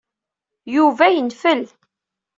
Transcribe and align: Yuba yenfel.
Yuba 0.75 1.05
yenfel. 1.09 1.63